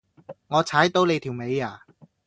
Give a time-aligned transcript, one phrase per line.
[0.47, 1.83] 我踩到你條尾呀？